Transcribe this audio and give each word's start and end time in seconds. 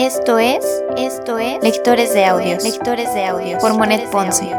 Esto 0.00 0.38
es, 0.38 0.64
esto 0.96 1.38
es 1.38 1.60
Lectores 1.60 2.14
de 2.14 2.24
Audios, 2.24 2.62
Lectores 2.62 3.12
de 3.14 3.24
Audios. 3.24 3.60
Por 3.60 3.76
Monet 3.76 4.08
Ponce. 4.10 4.56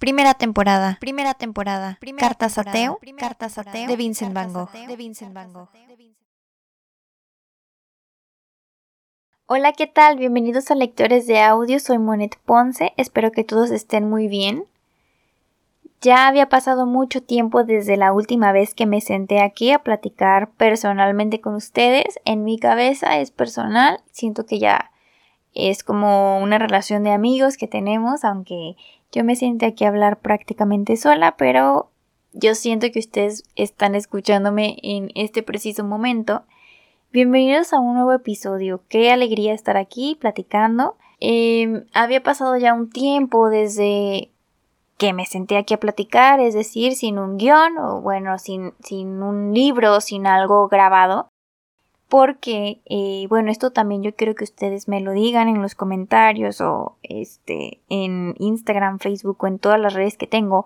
Primera 0.00 0.34
temporada, 0.34 0.98
primera 1.00 1.34
temporada, 1.34 2.00
Cartas 2.18 2.58
ateo, 2.58 2.98
Cartas 3.16 3.58
ateo 3.58 3.86
de 3.86 3.94
Vincent 3.94 4.34
Van 4.34 4.52
Gogh, 4.52 4.72
de 4.72 4.96
Vincent 4.96 5.32
Van 5.32 5.52
Gogh. 5.52 5.68
Hola, 9.46 9.72
¿qué 9.72 9.88
tal? 9.88 10.18
Bienvenidos 10.18 10.70
a 10.70 10.76
Lectores 10.76 11.26
de 11.26 11.40
Audio, 11.40 11.80
soy 11.80 11.98
Monet 11.98 12.38
Ponce, 12.44 12.92
espero 12.96 13.32
que 13.32 13.42
todos 13.42 13.72
estén 13.72 14.08
muy 14.08 14.28
bien. 14.28 14.66
Ya 16.00 16.28
había 16.28 16.48
pasado 16.48 16.86
mucho 16.86 17.24
tiempo 17.24 17.64
desde 17.64 17.96
la 17.96 18.12
última 18.12 18.52
vez 18.52 18.72
que 18.72 18.86
me 18.86 19.00
senté 19.00 19.40
aquí 19.40 19.72
a 19.72 19.80
platicar 19.80 20.52
personalmente 20.52 21.40
con 21.40 21.54
ustedes. 21.54 22.20
En 22.24 22.44
mi 22.44 22.56
cabeza 22.56 23.18
es 23.18 23.32
personal, 23.32 23.98
siento 24.12 24.46
que 24.46 24.60
ya 24.60 24.92
es 25.54 25.82
como 25.82 26.38
una 26.38 26.58
relación 26.58 27.02
de 27.02 27.10
amigos 27.10 27.56
que 27.56 27.66
tenemos, 27.66 28.24
aunque 28.24 28.76
yo 29.10 29.24
me 29.24 29.34
siente 29.34 29.66
aquí 29.66 29.84
a 29.84 29.88
hablar 29.88 30.20
prácticamente 30.20 30.96
sola, 30.96 31.36
pero 31.36 31.90
yo 32.32 32.54
siento 32.54 32.92
que 32.92 33.00
ustedes 33.00 33.42
están 33.56 33.96
escuchándome 33.96 34.76
en 34.84 35.10
este 35.16 35.42
preciso 35.42 35.82
momento 35.84 36.44
Bienvenidos 37.12 37.74
a 37.74 37.78
un 37.78 37.92
nuevo 37.92 38.14
episodio. 38.14 38.80
Qué 38.88 39.12
alegría 39.12 39.52
estar 39.52 39.76
aquí 39.76 40.16
platicando. 40.18 40.96
Em, 41.20 41.84
había 41.92 42.22
pasado 42.22 42.56
ya 42.56 42.72
un 42.72 42.88
tiempo 42.88 43.50
desde 43.50 44.30
que 44.96 45.12
me 45.12 45.26
senté 45.26 45.58
aquí 45.58 45.74
a 45.74 45.78
platicar, 45.78 46.40
es 46.40 46.54
decir, 46.54 46.94
sin 46.94 47.18
un 47.18 47.36
guion 47.36 47.76
o 47.76 48.00
bueno, 48.00 48.38
sin, 48.38 48.72
sin 48.82 49.22
un 49.22 49.52
libro, 49.52 50.00
sin 50.00 50.26
algo 50.26 50.68
grabado. 50.68 51.28
Porque, 52.08 52.80
eh, 52.86 53.26
bueno, 53.28 53.50
esto 53.50 53.72
también 53.72 54.02
yo 54.02 54.14
quiero 54.14 54.34
que 54.34 54.44
ustedes 54.44 54.88
me 54.88 55.02
lo 55.02 55.12
digan 55.12 55.48
en 55.48 55.60
los 55.60 55.74
comentarios 55.74 56.62
o 56.62 56.96
este, 57.02 57.82
en 57.90 58.34
Instagram, 58.38 58.98
Facebook 59.00 59.36
o 59.44 59.48
en 59.48 59.58
todas 59.58 59.78
las 59.78 59.92
redes 59.92 60.16
que 60.16 60.26
tengo 60.26 60.64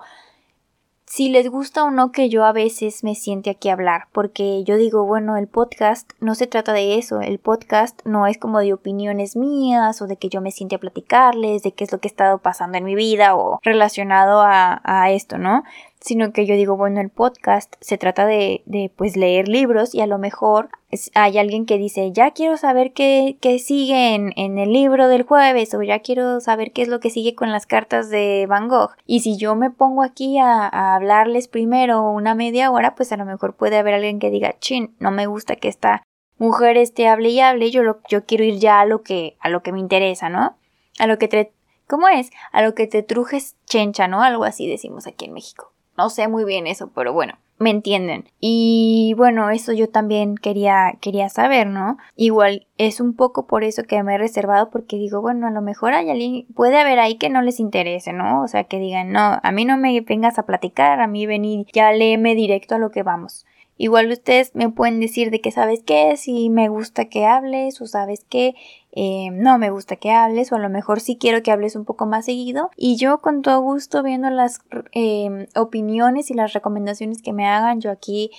si 1.07 1.29
les 1.29 1.49
gusta 1.49 1.85
o 1.85 1.91
no 1.91 2.11
que 2.11 2.29
yo 2.29 2.45
a 2.45 2.53
veces 2.53 3.05
me 3.05 3.15
siente 3.15 3.51
aquí 3.51 3.69
a 3.69 3.75
hablar, 3.75 4.09
porque 4.13 4.65
yo 4.65 4.77
digo, 4.77 5.05
bueno, 5.05 5.37
el 5.37 5.47
podcast 5.47 6.11
no 6.21 6.35
se 6.35 6.49
trata 6.49 6.73
de 6.73 6.99
eso, 6.99 7.21
el 7.21 7.39
podcast 7.39 8.01
no 8.05 8.27
es 8.27 8.39
como 8.39 8.59
de 8.59 8.73
opiniones 8.73 9.37
mías 9.37 10.03
o 10.03 10.09
de 10.09 10.17
que 10.17 10.29
yo 10.29 10.41
me 10.41 10.51
siente 10.51 10.75
a 10.75 10.81
platicarles, 10.81 11.63
de 11.63 11.73
qué 11.73 11.85
es 11.85 11.93
lo 11.93 12.01
que 12.01 12.09
ha 12.09 12.11
estado 12.11 12.39
pasando 12.39 12.77
en 12.77 12.85
mi 12.85 12.97
vida 12.97 13.37
o 13.37 13.61
relacionado 13.63 14.41
a, 14.41 14.81
a 14.85 15.11
esto, 15.13 15.39
¿no? 15.39 15.63
Sino 16.07 16.33
que 16.33 16.47
yo 16.47 16.55
digo, 16.55 16.77
bueno, 16.77 17.01
el 17.01 17.11
podcast 17.11 17.75
se 17.81 17.99
trata 17.99 18.27
de, 18.27 18.63
de 18.65 18.93
pues 18.95 19.17
leer 19.17 19.49
libros 19.49 19.93
y 19.93 20.01
a 20.03 20.07
lo 20.07 20.19
mejor 20.19 20.69
hay 21.15 21.37
alguien 21.37 21.67
que 21.67 21.79
dice, 21.79 22.13
ya 22.13 22.31
quiero 22.31 22.57
saber 22.57 22.93
qué, 22.93 23.39
qué 23.41 23.59
sigue 23.59 24.15
en, 24.15 24.33
en, 24.37 24.57
el 24.59 24.73
libro 24.73 25.09
del 25.09 25.25
jueves 25.25 25.75
o 25.75 25.83
ya 25.83 25.99
quiero 25.99 26.39
saber 26.39 26.71
qué 26.71 26.83
es 26.83 26.89
lo 26.89 27.01
que 27.01 27.11
sigue 27.11 27.35
con 27.35 27.51
las 27.51 27.67
cartas 27.67 28.09
de 28.09 28.47
Van 28.49 28.69
Gogh. 28.69 28.93
Y 29.05 29.21
si 29.21 29.37
yo 29.37 29.57
me 29.57 29.71
pongo 29.71 30.05
aquí 30.05 30.39
a, 30.39 30.69
a 30.69 30.95
hablarles 30.95 31.49
primero 31.49 32.09
una 32.09 32.37
media 32.37 32.71
hora, 32.71 32.95
pues 32.95 33.11
a 33.11 33.17
lo 33.17 33.25
mejor 33.25 33.57
puede 33.57 33.77
haber 33.77 33.95
alguien 33.95 34.21
que 34.21 34.31
diga, 34.31 34.55
chin, 34.61 34.95
no 35.01 35.11
me 35.11 35.27
gusta 35.27 35.57
que 35.57 35.67
esta 35.67 36.05
mujer 36.39 36.77
esté 36.77 37.09
hable 37.09 37.31
y 37.31 37.41
hable, 37.41 37.73
yo, 37.73 37.83
lo, 37.83 37.99
yo 38.09 38.27
quiero 38.27 38.45
ir 38.45 38.61
ya 38.61 38.79
a 38.81 38.87
lo 38.87 39.03
que, 39.03 39.37
a 39.41 39.49
lo 39.49 39.65
que 39.65 39.73
me 39.73 39.81
interesa, 39.81 40.29
¿no? 40.29 40.57
A 41.01 41.09
lo 41.09 41.19
que 41.19 41.27
te, 41.27 41.53
¿cómo 41.89 42.07
es? 42.07 42.31
A 42.53 42.63
lo 42.63 42.77
que 42.77 42.87
te 42.87 43.03
trujes 43.03 43.57
chencha, 43.67 44.07
¿no? 44.07 44.23
Algo 44.23 44.45
así 44.45 44.69
decimos 44.69 45.09
aquí 45.09 45.25
en 45.25 45.33
México. 45.33 45.73
No 45.97 46.11
sé 46.11 46.29
muy 46.29 46.45
bien 46.45 46.67
eso, 46.67 46.91
pero 46.95 47.13
bueno, 47.13 47.39
me 47.59 47.71
entienden. 47.71 48.29
Y 48.41 49.15
bueno, 49.17 49.51
eso 49.51 49.73
yo 49.73 49.89
también 49.89 50.37
quería, 50.37 50.99
quería 51.01 51.29
saber, 51.29 51.67
¿no? 51.67 51.97
Igual 52.15 52.67
es 52.77 53.01
un 53.01 53.15
poco 53.15 53.47
por 53.47 53.65
eso 53.65 53.85
que 53.85 54.03
me 54.03 54.15
he 54.15 54.19
reservado, 54.19 54.71
porque 54.71 54.97
digo, 54.97 55.21
bueno, 55.21 55.47
a 55.47 55.51
lo 55.51 55.63
mejor 55.63 55.95
hay 55.95 56.11
alguien, 56.11 56.47
puede 56.55 56.79
haber 56.79 56.99
ahí 56.99 57.17
que 57.17 57.31
no 57.31 57.43
les 57.43 57.61
interese, 57.61 58.13
¿no? 58.13 58.43
O 58.43 58.49
sea, 58.49 58.65
que 58.65 58.79
digan, 58.79 59.13
no, 59.13 59.39
a 59.43 59.53
mí 59.53 59.65
no 59.65 59.77
me 59.77 59.99
vengas 60.03 60.39
a 60.39 60.47
platicar, 60.47 61.01
a 61.01 61.07
mí 61.07 61.27
venir, 61.27 61.67
ya 61.73 61.93
léeme 61.93 62.35
directo 62.35 62.75
a 62.75 62.79
lo 62.79 62.91
que 62.91 63.03
vamos. 63.03 63.47
Igual 63.79 64.11
ustedes 64.11 64.55
me 64.55 64.71
pueden 64.71 65.01
decir 65.01 65.31
de 65.31 65.41
que 65.41 65.51
sabes 65.51 65.83
qué, 65.85 66.17
si 66.17 66.49
me 66.49 66.69
gusta 66.69 67.07
que 67.07 67.27
hables 67.27 67.81
o 67.83 67.87
sabes 67.87 68.25
que 68.25 68.55
eh, 68.99 69.29
no 69.31 69.59
me 69.59 69.69
gusta 69.69 69.97
que 69.97 70.11
hables 70.11 70.51
o 70.51 70.57
a 70.57 70.59
lo 70.59 70.71
mejor 70.71 71.01
sí 71.01 71.19
quiero 71.21 71.43
que 71.43 71.53
hables 71.53 71.77
un 71.77 71.85
poco 71.85 72.07
más 72.07 72.25
seguido 72.25 72.71
y 72.79 72.97
yo 72.97 73.19
con 73.19 73.43
todo 73.43 73.61
gusto 73.61 74.03
viendo 74.03 74.31
las 74.31 74.61
em, 74.93 75.47
opiniones 75.55 76.31
y 76.31 76.35
las 76.35 76.55
recomendaciones 76.55 77.21
que 77.21 77.35
me 77.35 77.47
hagan 77.47 77.83
yo 77.83 77.91
aquí 77.91 78.31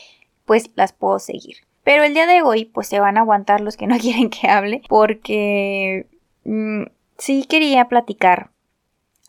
pues 0.46 0.72
las 0.76 0.94
puedo 0.94 1.20
seguir. 1.20 1.58
Pero 1.84 2.04
el 2.04 2.16
día 2.16 2.26
de 2.26 2.42
hoy 2.42 2.66
pues 2.66 2.88
se 2.88 3.00
van 3.00 3.18
a 3.18 3.22
aguantar 3.22 3.62
los 3.62 3.78
que 3.78 3.86
no 3.86 3.98
quieren 4.00 4.32
que 4.32 4.48
hable 4.48 4.82
porque 4.90 6.08
mm, 6.44 6.86
sí 7.20 7.46
quería 7.46 7.88
platicar 7.88 8.50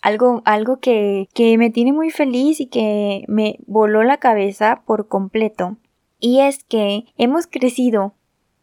algo, 0.00 0.41
algo 0.47 0.81
que, 0.81 1.28
que 1.34 1.59
me 1.59 1.69
tiene 1.69 1.93
muy 1.93 2.10
feliz 2.10 2.59
y 2.59 2.69
que 2.69 3.25
me 3.28 3.59
voló 3.66 4.03
la 4.03 4.16
cabeza 4.16 4.83
por 4.87 5.09
completo 5.09 5.77
y 6.19 6.41
es 6.41 6.65
que 6.65 7.05
hemos 7.19 7.47
crecido 7.47 8.15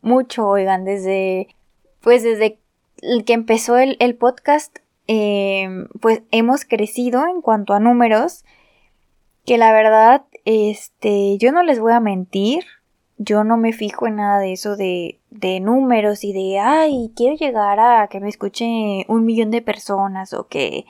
mucho, 0.02 0.48
oigan, 0.48 0.84
desde, 0.84 1.56
pues 2.06 2.22
desde 2.22 2.60
que 3.26 3.34
empezó 3.34 3.78
el, 3.78 4.16
podcast, 4.16 4.78
em, 5.08 5.88
pues 6.02 6.22
hemos 6.30 6.64
crecido 6.64 7.26
en 7.26 7.42
cuanto 7.42 7.74
a 7.74 7.80
números, 7.80 8.46
que 9.44 9.58
la 9.58 9.74
verdad, 9.74 10.24
este, 10.46 11.40
yo 11.40 11.52
no 11.52 11.64
les 11.64 11.80
voy 11.80 11.94
a 11.94 12.00
mentir, 12.00 12.64
yo 13.18 13.44
no 13.44 13.58
me 13.58 13.74
fijo 13.74 14.06
en 14.06 14.18
nada 14.18 14.38
de 14.38 14.54
eso 14.54 14.76
de, 14.76 15.20
de 15.32 15.60
números 15.60 16.24
y 16.24 16.32
de, 16.32 16.60
ay, 16.60 17.12
quiero 17.16 17.38
llegar 17.38 17.80
a 17.80 18.08
que 18.08 18.20
me 18.20 18.30
escuche 18.30 19.08
un 19.08 19.26
millón 19.26 19.50
de 19.50 19.64
personas 19.64 20.34
o 20.34 20.48
que 20.48 20.86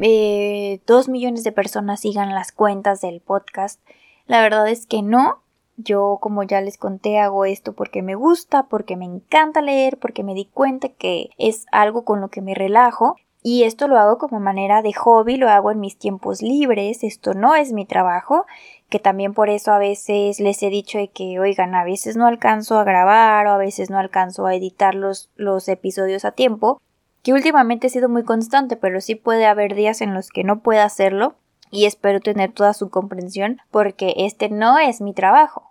eh, 0.00 0.80
dos 0.86 1.08
millones 1.08 1.42
de 1.42 1.50
personas 1.50 2.02
sigan 2.02 2.36
las 2.36 2.52
cuentas 2.52 3.00
del 3.00 3.20
podcast. 3.20 3.80
La 4.28 4.42
verdad 4.42 4.68
es 4.68 4.86
que 4.86 5.02
no, 5.02 5.42
yo, 5.76 6.18
como 6.20 6.42
ya 6.42 6.60
les 6.60 6.78
conté, 6.78 7.18
hago 7.18 7.44
esto 7.44 7.72
porque 7.72 8.02
me 8.02 8.14
gusta, 8.14 8.64
porque 8.64 8.96
me 8.96 9.04
encanta 9.04 9.60
leer, 9.60 9.98
porque 9.98 10.24
me 10.24 10.34
di 10.34 10.46
cuenta 10.46 10.88
que 10.88 11.30
es 11.38 11.66
algo 11.70 12.04
con 12.04 12.20
lo 12.20 12.28
que 12.28 12.40
me 12.40 12.54
relajo. 12.54 13.16
Y 13.42 13.62
esto 13.62 13.86
lo 13.86 13.96
hago 13.96 14.18
como 14.18 14.40
manera 14.40 14.82
de 14.82 14.92
hobby, 14.92 15.36
lo 15.36 15.48
hago 15.48 15.70
en 15.70 15.78
mis 15.78 15.96
tiempos 15.98 16.42
libres, 16.42 17.04
esto 17.04 17.32
no 17.32 17.54
es 17.54 17.72
mi 17.72 17.84
trabajo, 17.84 18.44
que 18.88 18.98
también 18.98 19.34
por 19.34 19.50
eso 19.50 19.70
a 19.70 19.78
veces 19.78 20.40
les 20.40 20.60
he 20.64 20.70
dicho 20.70 20.98
de 20.98 21.08
que, 21.08 21.38
oigan, 21.38 21.76
a 21.76 21.84
veces 21.84 22.16
no 22.16 22.26
alcanzo 22.26 22.76
a 22.76 22.84
grabar 22.84 23.46
o 23.46 23.52
a 23.52 23.58
veces 23.58 23.88
no 23.88 23.98
alcanzo 23.98 24.46
a 24.46 24.54
editar 24.56 24.96
los, 24.96 25.30
los 25.36 25.68
episodios 25.68 26.24
a 26.24 26.32
tiempo, 26.32 26.80
que 27.22 27.34
últimamente 27.34 27.86
he 27.86 27.90
sido 27.90 28.08
muy 28.08 28.24
constante, 28.24 28.76
pero 28.76 29.00
sí 29.00 29.14
puede 29.14 29.46
haber 29.46 29.76
días 29.76 30.00
en 30.00 30.12
los 30.12 30.30
que 30.30 30.42
no 30.42 30.58
pueda 30.58 30.84
hacerlo 30.84 31.36
y 31.70 31.86
espero 31.86 32.18
tener 32.20 32.52
toda 32.52 32.74
su 32.74 32.90
comprensión 32.90 33.58
porque 33.70 34.14
este 34.16 34.48
no 34.48 34.78
es 34.78 35.00
mi 35.00 35.12
trabajo 35.12 35.65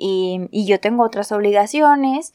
y, 0.00 0.48
y 0.50 0.66
yo 0.66 0.80
tengo 0.80 1.04
otras 1.04 1.30
obligaciones 1.30 2.32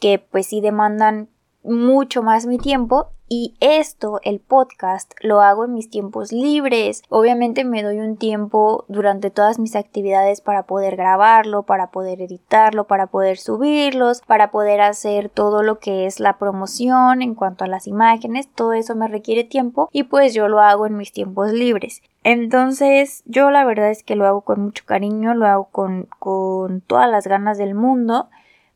que 0.00 0.18
pues 0.18 0.46
sí 0.46 0.60
demandan 0.60 1.28
mucho 1.64 2.22
más 2.22 2.46
mi 2.46 2.58
tiempo 2.58 3.10
y 3.28 3.54
esto, 3.60 4.20
el 4.22 4.40
podcast, 4.40 5.12
lo 5.20 5.42
hago 5.42 5.66
en 5.66 5.74
mis 5.74 5.90
tiempos 5.90 6.32
libres. 6.32 7.02
Obviamente 7.10 7.64
me 7.64 7.82
doy 7.82 7.98
un 7.98 8.16
tiempo 8.16 8.86
durante 8.88 9.30
todas 9.30 9.58
mis 9.58 9.76
actividades 9.76 10.40
para 10.40 10.62
poder 10.62 10.96
grabarlo, 10.96 11.64
para 11.64 11.90
poder 11.90 12.22
editarlo, 12.22 12.86
para 12.86 13.08
poder 13.08 13.36
subirlos, 13.36 14.22
para 14.22 14.50
poder 14.50 14.80
hacer 14.80 15.28
todo 15.28 15.62
lo 15.62 15.78
que 15.78 16.06
es 16.06 16.20
la 16.20 16.38
promoción 16.38 17.20
en 17.20 17.34
cuanto 17.34 17.64
a 17.64 17.68
las 17.68 17.86
imágenes. 17.86 18.48
Todo 18.48 18.72
eso 18.72 18.94
me 18.94 19.08
requiere 19.08 19.44
tiempo 19.44 19.90
y 19.92 20.04
pues 20.04 20.32
yo 20.32 20.48
lo 20.48 20.60
hago 20.60 20.86
en 20.86 20.96
mis 20.96 21.12
tiempos 21.12 21.52
libres. 21.52 22.02
Entonces 22.24 23.22
yo 23.26 23.50
la 23.50 23.64
verdad 23.66 23.90
es 23.90 24.02
que 24.02 24.16
lo 24.16 24.26
hago 24.26 24.40
con 24.40 24.62
mucho 24.62 24.84
cariño, 24.86 25.34
lo 25.34 25.46
hago 25.46 25.68
con, 25.70 26.08
con 26.18 26.80
todas 26.80 27.10
las 27.10 27.26
ganas 27.26 27.58
del 27.58 27.74
mundo. 27.74 28.28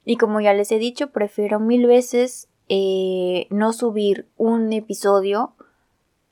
Y 0.05 0.17
como 0.17 0.41
ya 0.41 0.53
les 0.53 0.73
he 0.73 0.79
dicho, 0.79 1.11
prefiero 1.11 1.61
mil 1.61 1.87
veces 1.87 2.49
eh, 2.75 3.49
no 3.51 3.75
subir 3.75 4.27
un 4.39 4.73
episodio 4.73 5.53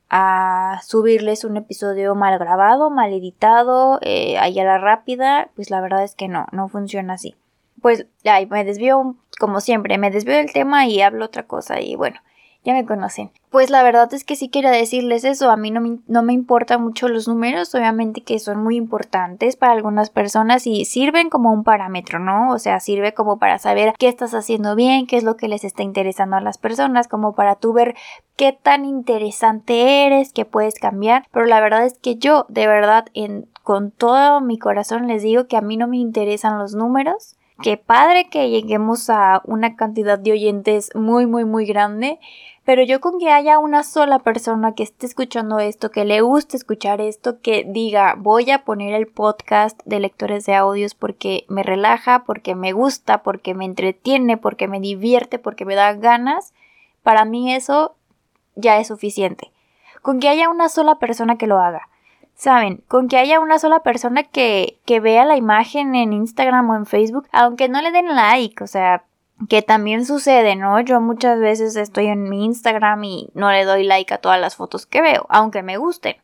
a 0.08 0.80
subirles 0.82 1.44
un 1.44 1.58
episodio 1.58 2.14
mal 2.14 2.38
grabado, 2.38 2.88
mal 2.88 3.12
editado, 3.12 3.98
eh, 4.00 4.38
a 4.38 4.48
la 4.48 4.78
rápida, 4.78 5.50
pues 5.54 5.68
la 5.68 5.82
verdad 5.82 6.02
es 6.02 6.14
que 6.14 6.28
no, 6.28 6.46
no 6.52 6.70
funciona 6.70 7.12
así. 7.12 7.36
Pues 7.82 8.06
ay, 8.24 8.46
me 8.46 8.64
desvío, 8.64 9.16
como 9.38 9.60
siempre, 9.60 9.98
me 9.98 10.10
desvío 10.10 10.34
del 10.34 10.50
tema 10.50 10.86
y 10.86 11.02
hablo 11.02 11.26
otra 11.26 11.42
cosa 11.42 11.82
y 11.82 11.94
bueno. 11.94 12.18
Ya 12.64 12.74
me 12.74 12.84
conocen. 12.84 13.30
Pues 13.50 13.68
la 13.68 13.82
verdad 13.82 14.12
es 14.14 14.22
que 14.22 14.36
sí 14.36 14.48
quería 14.48 14.70
decirles 14.70 15.24
eso, 15.24 15.50
a 15.50 15.56
mí 15.56 15.72
no 15.72 15.80
me, 15.80 15.98
no 16.06 16.22
me 16.22 16.32
importan 16.32 16.82
mucho 16.82 17.08
los 17.08 17.26
números, 17.26 17.74
obviamente 17.74 18.20
que 18.20 18.38
son 18.38 18.62
muy 18.62 18.76
importantes 18.76 19.56
para 19.56 19.72
algunas 19.72 20.08
personas 20.10 20.68
y 20.68 20.84
sirven 20.84 21.30
como 21.30 21.52
un 21.52 21.64
parámetro, 21.64 22.20
¿no? 22.20 22.52
O 22.52 22.58
sea, 22.58 22.78
sirve 22.78 23.12
como 23.12 23.38
para 23.38 23.58
saber 23.58 23.92
qué 23.98 24.08
estás 24.08 24.34
haciendo 24.34 24.76
bien, 24.76 25.08
qué 25.08 25.16
es 25.16 25.24
lo 25.24 25.36
que 25.36 25.48
les 25.48 25.64
está 25.64 25.82
interesando 25.82 26.36
a 26.36 26.40
las 26.40 26.58
personas, 26.58 27.08
como 27.08 27.34
para 27.34 27.56
tú 27.56 27.72
ver 27.72 27.96
qué 28.36 28.52
tan 28.52 28.84
interesante 28.84 30.06
eres, 30.06 30.32
qué 30.32 30.44
puedes 30.44 30.74
cambiar, 30.74 31.26
pero 31.32 31.46
la 31.46 31.60
verdad 31.60 31.84
es 31.84 31.98
que 31.98 32.16
yo 32.16 32.46
de 32.48 32.68
verdad 32.68 33.06
en, 33.14 33.48
con 33.64 33.90
todo 33.90 34.40
mi 34.40 34.58
corazón 34.58 35.08
les 35.08 35.22
digo 35.22 35.46
que 35.46 35.56
a 35.56 35.60
mí 35.60 35.76
no 35.76 35.88
me 35.88 35.96
interesan 35.96 36.58
los 36.58 36.74
números, 36.74 37.36
Qué 37.62 37.76
padre 37.76 38.30
que 38.30 38.48
lleguemos 38.48 39.10
a 39.10 39.42
una 39.44 39.76
cantidad 39.76 40.18
de 40.18 40.32
oyentes 40.32 40.90
muy, 40.94 41.26
muy, 41.26 41.44
muy 41.44 41.66
grande. 41.66 42.18
Pero 42.64 42.82
yo 42.82 43.00
con 43.00 43.18
que 43.18 43.30
haya 43.30 43.58
una 43.58 43.82
sola 43.82 44.18
persona 44.20 44.74
que 44.74 44.82
esté 44.82 45.06
escuchando 45.06 45.58
esto, 45.58 45.90
que 45.90 46.04
le 46.04 46.20
guste 46.20 46.56
escuchar 46.56 47.00
esto, 47.00 47.40
que 47.40 47.64
diga 47.66 48.14
voy 48.16 48.50
a 48.50 48.64
poner 48.64 48.94
el 48.94 49.08
podcast 49.08 49.80
de 49.84 49.98
lectores 49.98 50.46
de 50.46 50.54
audios 50.54 50.94
porque 50.94 51.44
me 51.48 51.62
relaja, 51.62 52.24
porque 52.24 52.54
me 52.54 52.72
gusta, 52.72 53.22
porque 53.22 53.54
me 53.54 53.64
entretiene, 53.64 54.36
porque 54.36 54.68
me 54.68 54.78
divierte, 54.78 55.38
porque 55.38 55.64
me 55.64 55.74
da 55.74 55.94
ganas, 55.94 56.54
para 57.02 57.24
mí 57.24 57.54
eso 57.54 57.96
ya 58.56 58.78
es 58.78 58.88
suficiente. 58.88 59.50
Con 60.00 60.20
que 60.20 60.28
haya 60.28 60.48
una 60.48 60.68
sola 60.68 60.98
persona 60.98 61.36
que 61.36 61.46
lo 61.46 61.58
haga. 61.58 61.88
Saben, 62.40 62.82
con 62.88 63.08
que 63.08 63.18
haya 63.18 63.38
una 63.38 63.58
sola 63.58 63.80
persona 63.80 64.22
que, 64.22 64.78
que 64.86 64.98
vea 64.98 65.26
la 65.26 65.36
imagen 65.36 65.94
en 65.94 66.14
Instagram 66.14 66.70
o 66.70 66.74
en 66.74 66.86
Facebook, 66.86 67.28
aunque 67.32 67.68
no 67.68 67.82
le 67.82 67.90
den 67.90 68.14
like, 68.14 68.64
o 68.64 68.66
sea, 68.66 69.04
que 69.50 69.60
también 69.60 70.06
sucede, 70.06 70.56
¿no? 70.56 70.80
Yo 70.80 71.02
muchas 71.02 71.38
veces 71.38 71.76
estoy 71.76 72.06
en 72.06 72.30
mi 72.30 72.46
Instagram 72.46 73.04
y 73.04 73.28
no 73.34 73.50
le 73.50 73.66
doy 73.66 73.84
like 73.84 74.14
a 74.14 74.22
todas 74.22 74.40
las 74.40 74.56
fotos 74.56 74.86
que 74.86 75.02
veo, 75.02 75.26
aunque 75.28 75.62
me 75.62 75.76
gusten. 75.76 76.16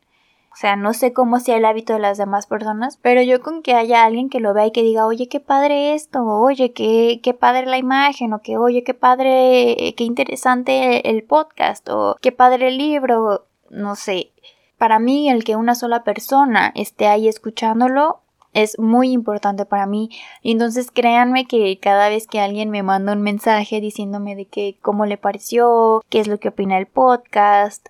O 0.51 0.55
sea, 0.55 0.75
no 0.75 0.95
sé 0.95 1.13
cómo 1.13 1.39
sea 1.39 1.57
el 1.57 1.65
hábito 1.65 1.93
de 1.93 1.99
las 1.99 2.17
demás 2.17 2.47
personas, 2.47 2.97
pero 2.97 3.21
yo 3.21 3.39
con 3.43 3.61
que 3.61 3.75
haya 3.75 4.03
alguien 4.03 4.31
que 4.31 4.39
lo 4.39 4.55
vea 4.55 4.65
y 4.65 4.71
que 4.71 4.81
diga, 4.81 5.05
oye, 5.05 5.29
qué 5.29 5.39
padre 5.39 5.93
esto, 5.93 6.25
oye, 6.25 6.73
qué, 6.73 7.19
qué 7.21 7.35
padre 7.35 7.67
la 7.67 7.77
imagen, 7.77 8.33
o 8.33 8.41
que, 8.41 8.57
oye, 8.57 8.83
qué 8.83 8.95
padre, 8.95 9.93
qué 9.95 10.03
interesante 10.03 11.11
el 11.11 11.21
podcast, 11.21 11.87
o 11.89 12.15
qué 12.23 12.31
padre 12.31 12.69
el 12.69 12.79
libro, 12.79 13.45
no 13.69 13.95
sé, 13.95 14.31
para 14.77 14.99
mí 14.99 15.29
el 15.29 15.43
que 15.43 15.55
una 15.55 15.75
sola 15.75 16.03
persona 16.03 16.71
esté 16.75 17.07
ahí 17.07 17.27
escuchándolo 17.27 18.21
es 18.53 18.79
muy 18.79 19.11
importante 19.11 19.65
para 19.65 19.85
mí. 19.85 20.09
Entonces 20.41 20.89
créanme 20.91 21.45
que 21.45 21.77
cada 21.79 22.09
vez 22.09 22.27
que 22.27 22.39
alguien 22.39 22.69
me 22.69 22.83
manda 22.83 23.13
un 23.13 23.21
mensaje 23.21 23.81
diciéndome 23.81 24.35
de 24.35 24.45
que 24.45 24.77
cómo 24.81 25.05
le 25.05 25.17
pareció, 25.17 26.03
qué 26.09 26.19
es 26.19 26.27
lo 26.27 26.39
que 26.39 26.49
opina 26.49 26.77
el 26.77 26.87
podcast, 26.87 27.87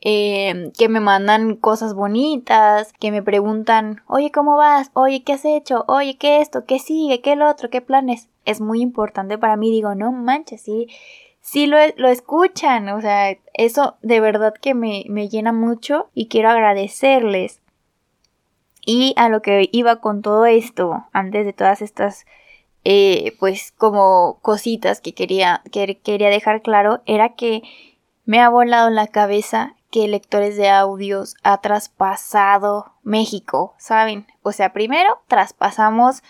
eh, 0.00 0.70
que 0.78 0.88
me 0.88 1.00
mandan 1.00 1.56
cosas 1.56 1.94
bonitas, 1.94 2.92
que 3.00 3.10
me 3.10 3.22
preguntan, 3.22 4.02
oye, 4.06 4.30
¿cómo 4.30 4.56
vas? 4.56 4.90
Oye, 4.94 5.22
¿qué 5.22 5.34
has 5.34 5.44
hecho? 5.44 5.84
Oye, 5.88 6.16
¿qué 6.16 6.40
esto? 6.40 6.64
¿Qué 6.64 6.78
sigue? 6.78 7.20
¿Qué 7.20 7.32
el 7.32 7.42
otro? 7.42 7.70
¿Qué 7.70 7.80
planes? 7.80 8.28
Es 8.44 8.60
muy 8.60 8.80
importante 8.80 9.36
para 9.36 9.56
mí. 9.56 9.70
Digo, 9.70 9.94
no 9.94 10.12
manches, 10.12 10.62
sí 10.62 10.86
sí 11.46 11.66
lo, 11.66 11.76
lo, 11.96 12.08
escuchan, 12.08 12.88
o 12.88 13.00
sea, 13.00 13.36
eso 13.54 13.96
de 14.02 14.18
verdad 14.18 14.52
que 14.60 14.74
me, 14.74 15.04
me 15.08 15.28
llena 15.28 15.52
mucho 15.52 16.10
y 16.12 16.26
quiero 16.26 16.50
agradecerles. 16.50 17.60
Y 18.84 19.14
a 19.16 19.28
lo 19.28 19.42
que 19.42 19.68
iba 19.70 20.00
con 20.00 20.22
todo 20.22 20.44
esto, 20.46 21.06
antes 21.12 21.46
de 21.46 21.52
todas 21.52 21.82
estas, 21.82 22.26
eh, 22.82 23.36
pues 23.38 23.72
como 23.76 24.40
cositas 24.42 25.00
que 25.00 25.14
quería, 25.14 25.62
que 25.70 25.98
quería 25.98 26.30
dejar 26.30 26.62
claro, 26.62 27.00
era 27.06 27.34
que 27.36 27.62
me 28.24 28.40
ha 28.40 28.48
volado 28.48 28.90
la 28.90 29.06
cabeza 29.06 29.76
que 29.92 30.08
Lectores 30.08 30.56
de 30.56 30.68
Audios 30.68 31.36
ha 31.44 31.60
traspasado 31.60 32.92
México, 33.04 33.76
¿saben? 33.78 34.26
O 34.42 34.50
sea, 34.50 34.72
primero 34.72 35.20
traspasamos 35.28 36.24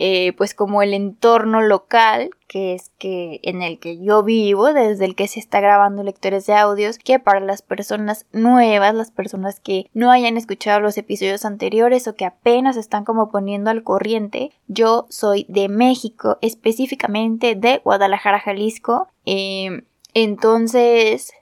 eh, 0.00 0.32
pues 0.34 0.54
como 0.54 0.80
el 0.80 0.94
entorno 0.94 1.60
local 1.60 2.30
que 2.46 2.72
es 2.72 2.92
que 2.98 3.40
en 3.42 3.62
el 3.62 3.80
que 3.80 3.98
yo 3.98 4.22
vivo 4.22 4.72
desde 4.72 5.04
el 5.04 5.16
que 5.16 5.26
se 5.26 5.40
está 5.40 5.58
grabando 5.58 6.04
lectores 6.04 6.46
de 6.46 6.54
audios 6.54 6.98
que 6.98 7.18
para 7.18 7.40
las 7.40 7.62
personas 7.62 8.24
nuevas 8.30 8.94
las 8.94 9.10
personas 9.10 9.58
que 9.58 9.90
no 9.94 10.12
hayan 10.12 10.36
escuchado 10.36 10.78
los 10.78 10.96
episodios 10.98 11.44
anteriores 11.44 12.06
o 12.06 12.14
que 12.14 12.26
apenas 12.26 12.76
están 12.76 13.04
como 13.04 13.28
poniendo 13.28 13.70
al 13.70 13.82
corriente 13.82 14.52
yo 14.68 15.06
soy 15.08 15.46
de 15.48 15.68
México 15.68 16.38
específicamente 16.42 17.56
de 17.56 17.78
Guadalajara 17.82 18.38
Jalisco 18.38 19.08
eh, 19.26 19.82
entonces 20.14 21.32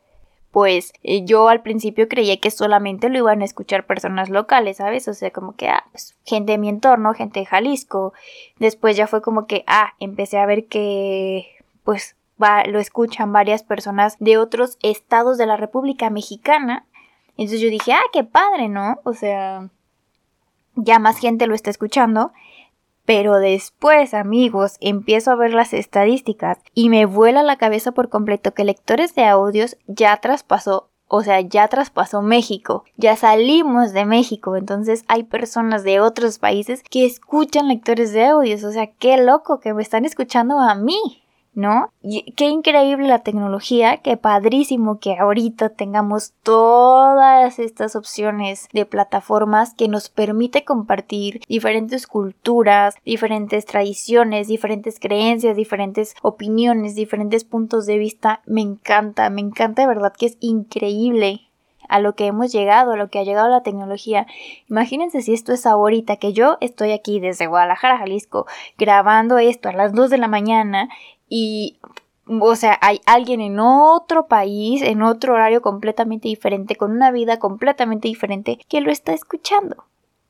pues 0.56 0.94
eh, 1.02 1.22
yo 1.26 1.50
al 1.50 1.60
principio 1.60 2.08
creía 2.08 2.38
que 2.38 2.50
solamente 2.50 3.10
lo 3.10 3.18
iban 3.18 3.42
a 3.42 3.44
escuchar 3.44 3.84
personas 3.84 4.30
locales, 4.30 4.78
¿sabes? 4.78 5.06
O 5.06 5.12
sea, 5.12 5.30
como 5.30 5.54
que, 5.54 5.68
ah, 5.68 5.84
pues 5.92 6.16
gente 6.24 6.52
de 6.52 6.56
mi 6.56 6.70
entorno, 6.70 7.12
gente 7.12 7.40
de 7.40 7.44
Jalisco. 7.44 8.14
Después 8.58 8.96
ya 8.96 9.06
fue 9.06 9.20
como 9.20 9.46
que, 9.46 9.64
ah, 9.66 9.92
empecé 10.00 10.38
a 10.38 10.46
ver 10.46 10.64
que, 10.64 11.46
pues, 11.84 12.16
va, 12.42 12.64
lo 12.64 12.78
escuchan 12.78 13.34
varias 13.34 13.64
personas 13.64 14.16
de 14.18 14.38
otros 14.38 14.78
estados 14.82 15.36
de 15.36 15.44
la 15.44 15.58
República 15.58 16.08
Mexicana. 16.08 16.86
Entonces 17.36 17.60
yo 17.60 17.68
dije, 17.68 17.92
ah, 17.92 18.00
qué 18.10 18.24
padre, 18.24 18.70
¿no? 18.70 18.98
O 19.04 19.12
sea, 19.12 19.68
ya 20.74 20.98
más 20.98 21.18
gente 21.18 21.46
lo 21.46 21.54
está 21.54 21.68
escuchando. 21.68 22.32
Pero 23.06 23.38
después, 23.38 24.12
amigos, 24.12 24.76
empiezo 24.80 25.30
a 25.30 25.36
ver 25.36 25.54
las 25.54 25.72
estadísticas 25.72 26.58
y 26.74 26.90
me 26.90 27.06
vuela 27.06 27.42
la 27.42 27.56
cabeza 27.56 27.92
por 27.92 28.08
completo 28.08 28.52
que 28.52 28.64
lectores 28.64 29.14
de 29.14 29.24
audios 29.24 29.76
ya 29.86 30.16
traspasó 30.18 30.90
o 31.08 31.22
sea, 31.22 31.40
ya 31.40 31.68
traspasó 31.68 32.20
México, 32.20 32.84
ya 32.96 33.14
salimos 33.16 33.92
de 33.92 34.04
México, 34.04 34.56
entonces 34.56 35.04
hay 35.06 35.22
personas 35.22 35.84
de 35.84 36.00
otros 36.00 36.38
países 36.38 36.82
que 36.82 37.06
escuchan 37.06 37.68
lectores 37.68 38.12
de 38.12 38.26
audios, 38.26 38.64
o 38.64 38.72
sea, 38.72 38.88
qué 38.88 39.16
loco 39.16 39.60
que 39.60 39.72
me 39.72 39.82
están 39.82 40.04
escuchando 40.04 40.58
a 40.58 40.74
mí. 40.74 41.25
¿No? 41.56 41.90
Qué 42.36 42.44
increíble 42.44 43.08
la 43.08 43.20
tecnología, 43.20 43.96
qué 43.96 44.18
padrísimo 44.18 45.00
que 45.00 45.16
ahorita 45.18 45.70
tengamos 45.70 46.34
todas 46.42 47.58
estas 47.58 47.96
opciones 47.96 48.68
de 48.74 48.84
plataformas 48.84 49.72
que 49.74 49.88
nos 49.88 50.10
permite 50.10 50.64
compartir 50.64 51.40
diferentes 51.48 52.06
culturas, 52.06 52.94
diferentes 53.06 53.64
tradiciones, 53.64 54.48
diferentes 54.48 55.00
creencias, 55.00 55.56
diferentes 55.56 56.14
opiniones, 56.20 56.94
diferentes 56.94 57.44
puntos 57.44 57.86
de 57.86 57.96
vista. 57.96 58.42
Me 58.44 58.60
encanta, 58.60 59.30
me 59.30 59.40
encanta 59.40 59.82
de 59.82 59.88
verdad 59.88 60.12
que 60.16 60.26
es 60.26 60.36
increíble 60.40 61.40
a 61.88 62.00
lo 62.00 62.14
que 62.14 62.26
hemos 62.26 62.52
llegado, 62.52 62.92
a 62.92 62.96
lo 62.96 63.08
que 63.08 63.18
ha 63.18 63.24
llegado 63.24 63.48
la 63.48 63.62
tecnología. 63.62 64.26
Imagínense 64.68 65.22
si 65.22 65.32
esto 65.32 65.52
es 65.52 65.66
ahorita 65.66 66.16
que 66.16 66.32
yo 66.32 66.58
estoy 66.60 66.92
aquí 66.92 67.20
desde 67.20 67.46
Guadalajara, 67.46 67.98
Jalisco, 67.98 68.46
grabando 68.76 69.38
esto 69.38 69.68
a 69.68 69.72
las 69.72 69.92
2 69.92 70.10
de 70.10 70.18
la 70.18 70.28
mañana 70.28 70.88
y 71.28 71.78
o 72.28 72.56
sea, 72.56 72.78
hay 72.82 73.00
alguien 73.06 73.40
en 73.40 73.60
otro 73.60 74.26
país, 74.26 74.82
en 74.82 75.02
otro 75.02 75.34
horario 75.34 75.62
completamente 75.62 76.28
diferente, 76.28 76.74
con 76.74 76.90
una 76.90 77.10
vida 77.12 77.38
completamente 77.38 78.08
diferente, 78.08 78.58
que 78.68 78.80
lo 78.80 78.90
está 78.90 79.12
escuchando. 79.12 79.84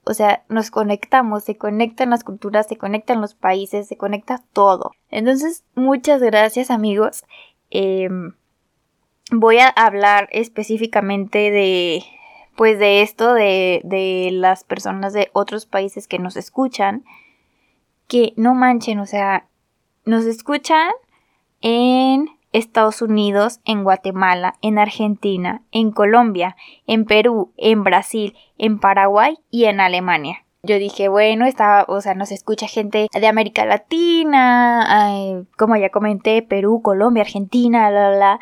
O 0.05 0.15
sea, 0.15 0.45
nos 0.49 0.71
conectamos, 0.71 1.45
se 1.45 1.57
conectan 1.57 2.11
las 2.11 2.23
culturas, 2.23 2.69
se 2.69 2.77
conectan 2.77 3.21
los 3.21 3.35
países, 3.35 3.89
se 3.89 3.97
conecta 3.97 4.43
todo. 4.53 4.93
Entonces, 5.11 5.65
muchas 5.75 6.21
gracias 6.21 6.71
amigos. 6.71 7.25
Em, 7.71 8.35
voy 9.33 9.59
a 9.59 9.69
hablar 9.69 10.29
específicamente 10.31 11.51
de, 11.51 12.05
pues 12.57 12.79
de 12.79 13.03
esto, 13.03 13.35
de, 13.35 13.81
de 13.85 14.29
las 14.33 14.65
personas 14.65 15.13
de 15.13 15.31
otros 15.33 15.67
países 15.67 16.07
que 16.07 16.19
nos 16.19 16.37
escuchan. 16.37 17.05
Que 18.07 18.35
no 18.37 18.55
manchen, 18.55 19.01
o 19.01 19.07
sea, 19.07 19.49
nos 20.07 20.25
escuchan 20.25 20.93
en 21.61 22.31
Estados 22.53 23.03
Unidos, 23.03 23.61
en 23.65 23.83
Guatemala, 23.83 24.55
en 24.63 24.79
Argentina, 24.79 25.63
en 25.73 25.91
Colombia, 25.91 26.57
en 26.87 27.05
Perú, 27.05 27.53
en 27.57 27.83
Brasil, 27.85 28.35
en 28.57 28.79
Paraguay 28.79 29.37
y 29.51 29.65
en 29.65 29.81
Alemania. 29.81 30.45
Yo 30.63 30.79
dije, 30.79 31.09
bueno, 31.09 31.45
está, 31.45 31.85
o 31.89 32.01
sea, 32.01 32.15
nos 32.15 32.33
escucha 32.33 32.67
gente 32.67 33.09
de 33.13 33.27
América 33.27 33.67
Latina, 33.67 35.45
como 35.59 35.77
ya 35.77 35.91
comenté, 35.91 36.41
Perú, 36.43 36.81
Colombia, 36.83 37.23
Argentina, 37.23 37.91
la, 37.91 38.11
la, 38.11 38.41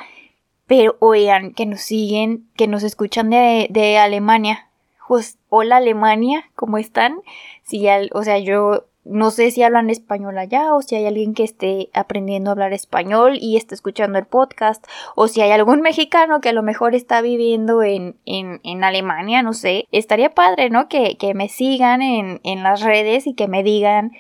Pero 0.66 0.96
oigan, 1.00 1.52
que 1.52 1.66
nos 1.66 1.80
siguen, 1.80 2.48
que 2.56 2.68
nos 2.68 2.82
escuchan 2.82 3.30
de, 3.30 3.98
Alemania. 3.98 4.70
Pues, 5.08 5.38
hola 5.48 5.76
Alemania, 5.76 6.50
¿cómo 6.54 6.78
están? 6.78 7.20
Si 7.62 7.86
o 8.12 8.22
sea, 8.22 8.38
yo 8.38 8.86
no 9.04 9.30
sé 9.30 9.50
si 9.50 9.62
hablan 9.62 9.90
español 9.90 10.38
allá 10.38 10.74
o 10.74 10.82
si 10.82 10.96
hay 10.96 11.06
alguien 11.06 11.34
que 11.34 11.44
esté 11.44 11.90
aprendiendo 11.92 12.50
a 12.50 12.52
hablar 12.52 12.72
español 12.72 13.36
y 13.40 13.56
está 13.56 13.74
escuchando 13.74 14.18
el 14.18 14.26
podcast 14.26 14.86
o 15.14 15.28
si 15.28 15.42
hay 15.42 15.50
algún 15.50 15.80
mexicano 15.82 16.40
que 16.40 16.48
a 16.50 16.54
lo 16.54 16.62
mejor 16.62 16.94
está 16.94 17.20
viviendo 17.20 17.82
en, 17.82 18.16
en, 18.24 18.60
en 18.64 18.84
Alemania, 18.84 19.42
no 19.42 19.52
sé. 19.52 19.86
Estaría 19.92 20.34
padre, 20.34 20.70
¿no? 20.70 20.88
Que, 20.88 21.16
que 21.18 21.34
me 21.34 21.48
sigan 21.48 22.02
en, 22.02 22.40
en 22.44 22.62
las 22.62 22.80
redes 22.80 23.26
y 23.26 23.34
que 23.34 23.48
me 23.48 23.62
digan 23.62 24.12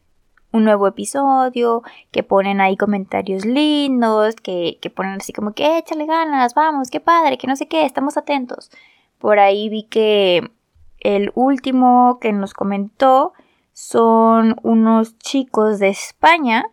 un 0.52 0.64
nuevo 0.64 0.88
episodio, 0.88 1.82
que 2.12 2.24
ponen 2.24 2.62
ahí 2.62 2.78
comentarios 2.78 3.46
lindos, 3.46 4.36
que, 4.36 4.78
que 4.82 4.90
ponen 4.90 5.14
así 5.14 5.34
como 5.34 5.54
que 5.54 5.78
échale 5.78 6.06
ganas, 6.06 6.54
vamos, 6.54 6.90
qué 6.90 7.00
padre, 7.00 7.38
que 7.38 7.48
no 7.48 7.56
sé 7.56 7.68
qué, 7.68 7.86
estamos 7.86 8.18
atentos. 8.18 8.70
Por 9.18 9.40
ahí 9.40 9.70
vi 9.70 9.84
que 9.84 10.52
el 11.00 11.32
último 11.36 12.20
que 12.22 12.34
nos 12.34 12.54
comentó 12.54 13.34
son 13.74 14.56
unos 14.64 15.18
chicos 15.20 15.80
de 15.80 15.90
España 15.90 16.66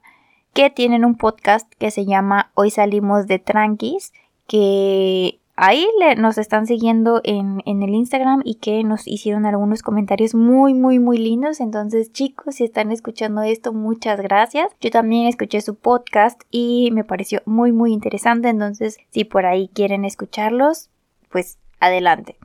que 0.53 0.71
tienen 0.71 1.05
un 1.05 1.17
podcast 1.17 1.71
que 1.79 1.91
se 1.91 2.05
llama 2.05 2.51
Hoy 2.55 2.71
salimos 2.71 3.27
de 3.27 3.39
Tranquis, 3.39 4.13
que 4.47 5.41
ahí 5.57 5.87
nos 6.17 6.39
están 6.39 6.67
siguiendo 6.67 7.21
en, 7.25 7.63
en, 7.65 7.83
el 7.83 7.91
Instagram 7.91 8.43
y 8.45 8.57
que 8.57 8.83
nos 8.85 9.07
hicieron 9.07 9.47
algunos 9.47 9.83
comentarios 9.83 10.35
muy, 10.35 10.75
muy, 10.75 10.99
muy 10.99 11.19
lindos. 11.19 11.61
Entonces, 11.61 12.13
chicos, 12.13 12.57
si 12.57 12.65
están 12.65 12.91
escuchando 12.91 13.43
esto, 13.43 13.73
muchas 13.73 14.21
gracias. 14.21 14.73
Yo 14.81 14.91
también 14.91 15.27
escuché 15.27 15.61
su 15.61 15.75
podcast 15.75 16.43
y 16.51 16.91
me 16.93 17.05
pareció 17.05 17.43
muy, 17.45 17.73
muy 17.73 17.93
interesante. 17.93 18.49
Entonces, 18.49 18.99
si 19.11 19.25
por 19.25 19.47
ahí 19.47 19.69
quieren 19.69 20.05
escucharlos, 20.05 20.91
pues 21.31 21.59
adelante. 21.81 22.37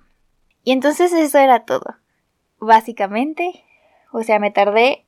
Y 0.63 0.71
entonces 0.71 1.13
eso 1.13 1.37
era 1.39 1.65
todo. 1.65 1.95
Básicamente, 2.59 3.63
o 4.11 4.23
sea, 4.23 4.39
me 4.39 4.51
tardé 4.51 5.05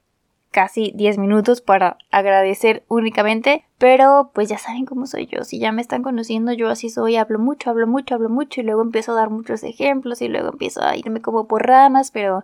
casi 0.51 0.91
10 0.95 1.17
minutos 1.17 1.61
para 1.61 1.97
agradecer 2.11 2.83
únicamente, 2.89 3.65
pero 3.77 4.31
pues 4.33 4.49
ya 4.49 4.57
saben 4.57 4.85
cómo 4.85 5.07
soy 5.07 5.25
yo, 5.25 5.43
si 5.43 5.59
ya 5.59 5.71
me 5.71 5.81
están 5.81 6.03
conociendo 6.03 6.51
yo 6.51 6.69
así 6.69 6.89
soy, 6.89 7.15
hablo 7.15 7.39
mucho, 7.39 7.69
hablo 7.69 7.87
mucho, 7.87 8.15
hablo 8.15 8.29
mucho 8.29 8.61
y 8.61 8.65
luego 8.65 8.81
empiezo 8.81 9.13
a 9.13 9.15
dar 9.15 9.29
muchos 9.29 9.63
ejemplos 9.63 10.21
y 10.21 10.27
luego 10.27 10.49
empiezo 10.49 10.83
a 10.83 10.95
irme 10.97 11.21
como 11.21 11.47
por 11.47 11.65
ramas, 11.65 12.11
pero 12.11 12.43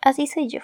así 0.00 0.26
soy 0.26 0.48
yo. 0.48 0.60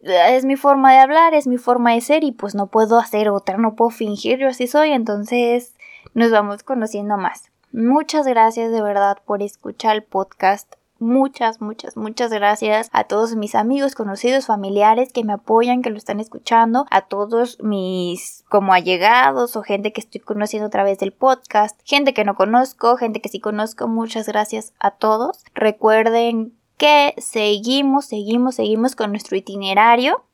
Es 0.00 0.44
mi 0.44 0.56
forma 0.56 0.92
de 0.92 0.98
hablar, 0.98 1.32
es 1.32 1.46
mi 1.46 1.58
forma 1.58 1.92
de 1.92 2.00
ser 2.00 2.24
y 2.24 2.32
pues 2.32 2.56
no 2.56 2.66
puedo 2.66 2.98
hacer 2.98 3.28
otra, 3.28 3.56
no 3.56 3.76
puedo 3.76 3.90
fingir, 3.90 4.40
yo 4.40 4.48
así 4.48 4.66
soy, 4.66 4.90
entonces 4.90 5.74
nos 6.14 6.32
vamos 6.32 6.64
conociendo 6.64 7.16
más. 7.16 7.50
Muchas 7.72 8.26
gracias 8.26 8.72
de 8.72 8.82
verdad 8.82 9.18
por 9.24 9.42
escuchar 9.42 9.94
el 9.94 10.02
podcast 10.02 10.74
muchas, 11.02 11.60
muchas, 11.60 11.96
muchas 11.96 12.30
gracias 12.30 12.88
a 12.92 13.04
todos 13.04 13.36
mis 13.36 13.54
amigos, 13.54 13.94
conocidos, 13.94 14.46
familiares 14.46 15.12
que 15.12 15.24
me 15.24 15.34
apoyan, 15.34 15.82
que 15.82 15.90
lo 15.90 15.98
están 15.98 16.20
escuchando, 16.20 16.86
a 16.90 17.02
todos 17.02 17.58
mis 17.62 18.44
como 18.48 18.72
allegados 18.72 19.56
o 19.56 19.62
gente 19.62 19.92
que 19.92 20.00
estoy 20.00 20.20
conociendo 20.20 20.68
a 20.68 20.70
través 20.70 20.98
del 20.98 21.12
podcast, 21.12 21.78
gente 21.84 22.14
que 22.14 22.24
no 22.24 22.34
conozco, 22.34 22.96
gente 22.96 23.20
que 23.20 23.28
sí 23.28 23.40
conozco, 23.40 23.88
muchas 23.88 24.26
gracias 24.26 24.72
a 24.78 24.92
todos. 24.92 25.44
Recuerden 25.54 26.54
que 26.76 27.14
seguimos, 27.18 28.06
seguimos, 28.06 28.54
seguimos 28.54 28.96
con 28.96 29.10
nuestro 29.10 29.36
itinerario, 29.36 30.24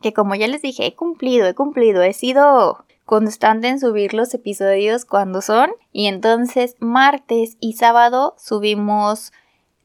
que 0.00 0.12
como 0.12 0.34
ya 0.34 0.46
les 0.46 0.62
dije, 0.62 0.86
he 0.86 0.94
cumplido, 0.94 1.46
he 1.46 1.54
cumplido, 1.54 2.02
he 2.02 2.12
sido 2.12 2.84
constante 3.04 3.68
en 3.68 3.80
subir 3.80 4.12
los 4.12 4.34
episodios 4.34 5.04
cuando 5.06 5.40
son 5.40 5.70
y 5.92 6.06
entonces 6.06 6.76
martes 6.78 7.56
y 7.58 7.72
sábado 7.72 8.34
subimos 8.38 9.32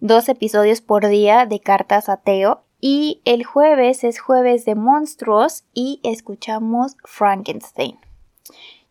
dos 0.04 0.28
episodios 0.28 0.82
por 0.82 1.08
día 1.08 1.46
de 1.46 1.62
Cartas 1.62 2.10
a 2.10 2.18
Teo. 2.18 2.66
Y 2.82 3.22
el 3.24 3.46
jueves 3.46 4.04
es 4.04 4.20
jueves 4.20 4.66
de 4.66 4.76
monstruos 4.76 5.64
y 5.74 6.02
escuchamos 6.04 6.98
Frankenstein. 7.06 7.98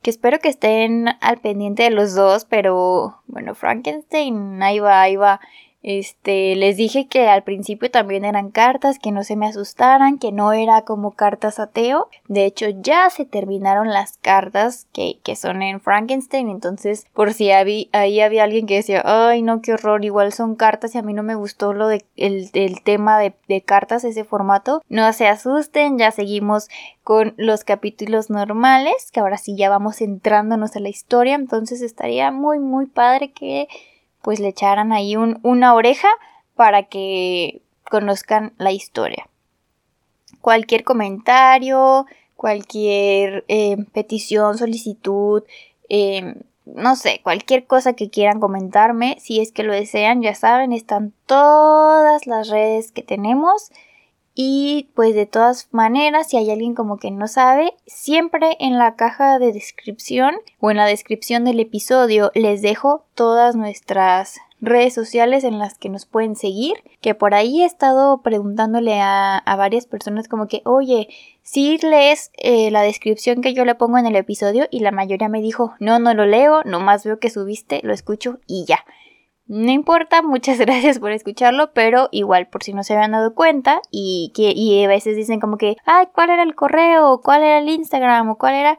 Que 0.01 0.09
espero 0.09 0.39
que 0.39 0.49
estén 0.49 1.09
al 1.21 1.39
pendiente 1.39 1.83
de 1.83 1.91
los 1.91 2.15
dos, 2.15 2.47
pero 2.47 3.21
bueno, 3.27 3.55
Frankenstein, 3.55 4.63
ahí 4.63 4.79
va, 4.79 5.03
ahí 5.03 5.17
va. 5.17 5.41
Este, 5.83 6.55
les 6.55 6.77
dije 6.77 7.09
que 7.09 7.29
al 7.29 7.43
principio 7.43 7.91
también 7.91 8.25
eran 8.25 8.51
cartas, 8.51 8.99
que 8.99 9.11
no 9.11 9.25
se 9.25 9.37
me 9.37 9.47
asustaran, 9.47 10.19
que 10.19 10.31
no 10.31 10.53
era 10.53 10.83
como 10.83 11.11
cartas 11.11 11.59
ateo. 11.59 12.09
De 12.29 12.45
hecho, 12.45 12.67
ya 12.69 13.11
se 13.11 13.25
terminaron 13.25 13.89
las 13.89 14.17
cartas 14.19 14.87
que, 14.93 15.19
que 15.25 15.35
son 15.35 15.63
en 15.63 15.81
Frankenstein. 15.81 16.49
Entonces, 16.49 17.07
por 17.13 17.33
si 17.35 17.51
ahí 17.51 17.89
había 17.93 18.45
alguien 18.45 18.67
que 18.67 18.77
decía, 18.77 19.03
ay, 19.05 19.43
no, 19.43 19.61
qué 19.61 19.75
horror, 19.75 20.05
igual 20.05 20.33
son 20.33 20.55
cartas 20.55 20.95
y 20.95 20.99
a 20.99 21.03
mí 21.03 21.15
no 21.15 21.23
me 21.23 21.35
gustó 21.35 21.73
lo 21.73 21.89
de 21.89 22.05
el, 22.17 22.51
el 22.53 22.83
tema 22.83 23.19
de, 23.19 23.35
de 23.49 23.63
cartas, 23.63 24.05
ese 24.05 24.25
formato. 24.25 24.83
No 24.89 25.13
se 25.13 25.27
asusten, 25.27 25.99
ya 25.99 26.13
seguimos 26.13 26.69
con 27.03 27.35
los 27.37 27.65
capítulos 27.65 28.31
normales, 28.31 29.11
que 29.13 29.21
ahora 29.21 29.37
sí 29.37 29.57
ya 29.57 29.69
vamos 29.69 30.01
entrándonos 30.01 30.77
a 30.77 30.81
la 30.81 30.89
historia. 30.89 31.35
Entonces 31.35 31.83
estaría 31.83 32.31
muy, 32.31 32.61
muy 32.61 32.87
padre 32.87 33.33
que 33.33 33.67
pues 34.23 34.41
le 34.41 34.49
echaran 34.49 34.93
ahí 34.93 35.17
un, 35.17 35.39
una 35.43 35.75
oreja 35.75 36.09
para 36.55 36.85
que 36.85 37.61
conozcan 37.91 38.53
la 38.59 38.73
historia. 38.73 39.29
Cualquier 40.41 40.85
comentario, 40.85 42.07
cualquier 42.37 43.45
eh, 43.49 43.77
petición, 43.93 44.59
solicitud, 44.59 45.45
em, 45.89 46.37
no 46.65 46.97
sé, 46.97 47.21
cualquier 47.23 47.67
cosa 47.67 47.93
que 47.93 48.11
quieran 48.11 48.41
comentarme, 48.41 49.17
si 49.21 49.41
es 49.41 49.53
que 49.53 49.63
lo 49.63 49.73
desean, 49.73 50.23
ya 50.23 50.35
saben, 50.35 50.73
están 50.73 51.13
todas 51.27 52.27
las 52.27 52.49
redes 52.49 52.93
que 52.93 53.03
tenemos 53.03 53.71
y 54.35 54.89
pues 54.95 55.15
de 55.15 55.27
todas 55.27 55.69
maneras, 55.73 56.31
si 56.31 56.37
hay 56.37 56.51
alguien 56.51 56.75
como 56.75 56.97
que 56.97 57.11
no 57.11 57.29
sabe, 57.29 57.75
siempre 57.87 58.57
en 58.61 58.79
la 58.79 58.97
caja 58.97 59.39
de 59.39 59.53
descripción 59.53 60.35
o 60.59 60.71
en 60.71 60.79
la 60.79 60.87
descripción 60.87 61.45
del 61.45 61.61
episodio 61.61 62.31
les 62.35 62.63
dejo 62.63 63.05
todas 63.15 63.57
nuestras 63.57 64.41
redes 64.63 64.95
sociales 64.95 65.43
en 65.43 65.59
las 65.59 65.77
que 65.77 65.89
nos 65.89 66.07
pueden 66.07 66.37
seguir, 66.37 66.77
que 67.01 67.15
por 67.17 67.35
ahí 67.35 67.63
he 67.63 67.67
estado 67.67 68.23
preguntándole 68.23 69.01
a, 69.01 69.43
varias 69.59 69.87
personas 69.87 70.29
como 70.29 70.47
que, 70.47 70.63
oye, 70.65 71.09
si 71.43 71.79
lees 71.79 72.31
eh, 72.39 72.71
la 72.71 72.83
descripción 72.83 73.43
que 73.43 73.55
yo 73.55 73.65
le 73.65 73.75
pongo 73.75 73.99
en 73.99 74.07
el 74.07 74.17
episodio 74.17 74.69
y 74.71 74.81
la 74.81 74.93
mayoría 74.93 75.29
me 75.29 75.43
dijo, 75.43 75.75
no, 75.81 75.99
no 75.99 76.15
lo 76.15 76.27
leo, 76.27 76.63
nomás 76.65 77.05
veo 77.05 77.19
que 77.19 77.29
subiste, 77.29 77.81
lo 77.83 77.93
escucho 77.93 78.39
y 78.47 78.65
ya. 78.65 78.85
No 79.53 79.71
importa, 79.71 80.23
muchas 80.23 80.59
gracias 80.61 80.99
por 80.99 81.13
escucharlo, 81.13 81.75
pero 81.75 82.09
igual 82.11 82.49
por 82.49 82.63
si 82.63 82.73
no 82.73 82.83
se 82.83 82.95
habían 82.95 83.13
dado 83.13 83.35
cuenta 83.35 83.83
y 83.91 84.33
que 84.35 84.53
y 84.53 84.83
a 84.83 84.89
veces 84.89 85.15
dicen 85.15 85.41
como 85.41 85.59
que, 85.59 85.77
ay, 85.85 86.07
¿cuál 86.15 86.31
era 86.31 86.43
el 86.43 86.55
correo? 86.55 87.21
¿Cuál 87.23 87.43
era 87.43 87.59
el 87.59 87.69
Instagram? 87.69 88.31
¿O 88.31 88.39
cuál 88.39 88.55
era? 88.55 88.79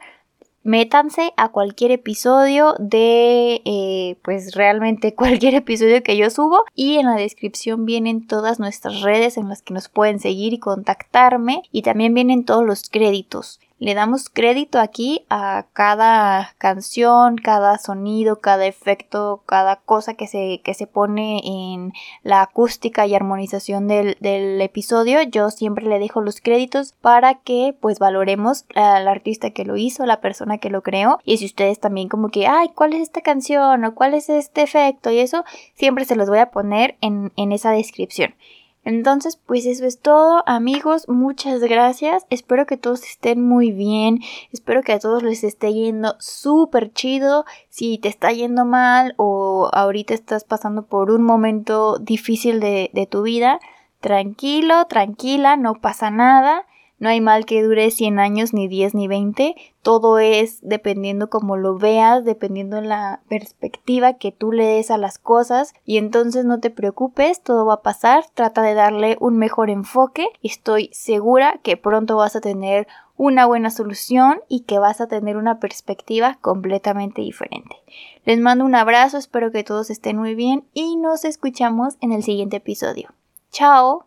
Métanse 0.64 1.32
a 1.36 1.50
cualquier 1.50 1.92
episodio 1.92 2.74
de, 2.80 3.62
eh, 3.64 4.18
pues 4.24 4.56
realmente 4.56 5.14
cualquier 5.14 5.54
episodio 5.54 6.02
que 6.02 6.16
yo 6.16 6.28
subo 6.28 6.64
y 6.74 6.96
en 6.96 7.06
la 7.06 7.14
descripción 7.14 7.84
vienen 7.86 8.26
todas 8.26 8.58
nuestras 8.58 9.00
redes 9.02 9.36
en 9.36 9.48
las 9.48 9.62
que 9.62 9.74
nos 9.74 9.88
pueden 9.88 10.18
seguir 10.18 10.54
y 10.54 10.58
contactarme 10.58 11.62
y 11.70 11.82
también 11.82 12.14
vienen 12.14 12.44
todos 12.44 12.64
los 12.64 12.88
créditos 12.90 13.60
le 13.78 13.94
damos 13.94 14.28
crédito 14.30 14.78
aquí 14.78 15.24
a 15.28 15.66
cada 15.72 16.54
canción, 16.58 17.36
cada 17.36 17.78
sonido, 17.78 18.40
cada 18.40 18.66
efecto, 18.66 19.42
cada 19.46 19.76
cosa 19.76 20.14
que 20.14 20.26
se, 20.26 20.60
que 20.62 20.74
se 20.74 20.86
pone 20.86 21.40
en 21.44 21.92
la 22.22 22.42
acústica 22.42 23.06
y 23.06 23.14
armonización 23.14 23.88
del, 23.88 24.16
del 24.20 24.60
episodio. 24.60 25.22
Yo 25.22 25.50
siempre 25.50 25.86
le 25.86 25.98
dejo 25.98 26.20
los 26.20 26.40
créditos 26.40 26.92
para 26.92 27.34
que 27.34 27.74
pues 27.80 27.98
valoremos 27.98 28.64
al 28.74 29.08
artista 29.08 29.50
que 29.50 29.64
lo 29.64 29.76
hizo, 29.76 30.06
la 30.06 30.20
persona 30.20 30.58
que 30.58 30.70
lo 30.70 30.82
creó. 30.82 31.18
Y 31.24 31.38
si 31.38 31.46
ustedes 31.46 31.80
también 31.80 32.08
como 32.08 32.28
que, 32.28 32.46
ay, 32.46 32.68
¿cuál 32.74 32.92
es 32.94 33.02
esta 33.02 33.20
canción? 33.20 33.84
o 33.84 33.94
cuál 33.94 34.14
es 34.14 34.28
este 34.28 34.62
efecto? 34.62 35.10
Y 35.10 35.18
eso 35.18 35.44
siempre 35.74 36.04
se 36.04 36.16
los 36.16 36.28
voy 36.28 36.38
a 36.38 36.50
poner 36.50 36.96
en, 37.00 37.32
en 37.36 37.52
esa 37.52 37.72
descripción. 37.72 38.34
Entonces, 38.84 39.36
pues 39.36 39.64
eso 39.66 39.86
es 39.86 40.00
todo, 40.00 40.42
amigos. 40.46 41.08
Muchas 41.08 41.60
gracias. 41.60 42.26
Espero 42.30 42.66
que 42.66 42.76
todos 42.76 43.02
estén 43.04 43.40
muy 43.40 43.72
bien. 43.72 44.20
Espero 44.52 44.82
que 44.82 44.92
a 44.92 44.98
todos 44.98 45.22
les 45.22 45.42
esté 45.42 45.72
yendo 45.72 46.16
súper 46.18 46.92
chido. 46.92 47.44
Si 47.70 47.98
te 47.98 48.08
está 48.08 48.30
yendo 48.32 48.64
mal 48.64 49.14
o 49.16 49.70
ahorita 49.72 50.12
estás 50.12 50.44
pasando 50.44 50.86
por 50.86 51.10
un 51.10 51.22
momento 51.22 51.98
difícil 51.98 52.60
de, 52.60 52.90
de 52.92 53.06
tu 53.06 53.22
vida, 53.22 53.58
tranquilo, 54.00 54.84
tranquila, 54.86 55.56
no 55.56 55.76
pasa 55.76 56.10
nada, 56.10 56.66
no 56.98 57.08
hay 57.08 57.20
mal 57.20 57.44
que 57.44 57.62
dure 57.62 57.90
100 57.90 58.18
años, 58.18 58.54
ni 58.54 58.68
10, 58.68 58.94
ni 58.94 59.08
20. 59.08 59.54
Todo 59.82 60.18
es 60.18 60.60
dependiendo 60.62 61.28
como 61.28 61.56
lo 61.56 61.76
veas, 61.76 62.24
dependiendo 62.24 62.80
la 62.80 63.20
perspectiva 63.28 64.14
que 64.14 64.32
tú 64.32 64.52
le 64.52 64.64
des 64.64 64.90
a 64.90 64.98
las 64.98 65.18
cosas. 65.18 65.74
Y 65.84 65.98
entonces 65.98 66.44
no 66.44 66.60
te 66.60 66.70
preocupes, 66.70 67.42
todo 67.42 67.66
va 67.66 67.74
a 67.74 67.82
pasar. 67.82 68.24
Trata 68.34 68.62
de 68.62 68.74
darle 68.74 69.16
un 69.20 69.36
mejor 69.36 69.70
enfoque. 69.70 70.28
Estoy 70.42 70.90
segura 70.92 71.60
que 71.62 71.76
pronto 71.76 72.16
vas 72.16 72.36
a 72.36 72.40
tener 72.40 72.86
una 73.16 73.46
buena 73.46 73.70
solución 73.70 74.40
y 74.48 74.60
que 74.60 74.78
vas 74.78 75.00
a 75.00 75.06
tener 75.06 75.36
una 75.36 75.60
perspectiva 75.60 76.38
completamente 76.40 77.22
diferente. 77.22 77.76
Les 78.24 78.40
mando 78.40 78.64
un 78.64 78.74
abrazo, 78.74 79.18
espero 79.18 79.52
que 79.52 79.62
todos 79.62 79.90
estén 79.90 80.16
muy 80.16 80.34
bien 80.34 80.64
y 80.72 80.96
nos 80.96 81.24
escuchamos 81.24 81.96
en 82.00 82.12
el 82.12 82.22
siguiente 82.22 82.56
episodio. 82.56 83.10
Chao. 83.50 84.06